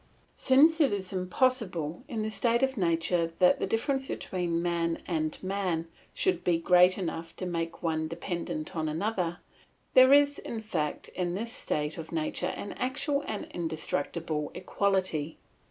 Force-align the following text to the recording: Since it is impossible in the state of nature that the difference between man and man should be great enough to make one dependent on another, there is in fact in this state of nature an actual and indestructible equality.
Since 0.35 0.81
it 0.81 0.91
is 0.91 1.13
impossible 1.13 2.03
in 2.07 2.23
the 2.23 2.31
state 2.31 2.63
of 2.63 2.75
nature 2.75 3.33
that 3.37 3.59
the 3.59 3.67
difference 3.67 4.07
between 4.07 4.59
man 4.59 5.03
and 5.05 5.37
man 5.43 5.85
should 6.11 6.43
be 6.43 6.57
great 6.57 6.97
enough 6.97 7.35
to 7.35 7.45
make 7.45 7.83
one 7.83 8.07
dependent 8.07 8.75
on 8.75 8.89
another, 8.89 9.37
there 9.93 10.11
is 10.11 10.39
in 10.39 10.59
fact 10.59 11.09
in 11.09 11.35
this 11.35 11.53
state 11.53 11.99
of 11.99 12.11
nature 12.11 12.47
an 12.47 12.71
actual 12.79 13.23
and 13.27 13.45
indestructible 13.53 14.49
equality. 14.55 15.37